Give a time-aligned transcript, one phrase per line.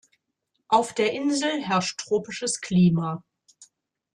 [0.67, 3.23] Auf der Insel herrscht tropisches Klima.